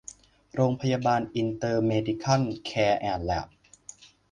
[0.53, 3.47] โรงพยาบาลอินเตอร์เมดิคัล แคร์ แอนด์ แล็บ